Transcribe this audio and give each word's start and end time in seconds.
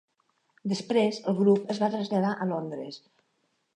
Després, 0.71 1.19
el 1.31 1.37
grup 1.41 1.69
es 1.75 1.81
va 1.85 1.91
traslladar 1.97 2.33
a 2.35 2.49
Londres. 2.53 2.99